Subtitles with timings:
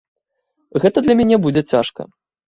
[0.85, 2.09] Гэта для мяне будзе цяжка.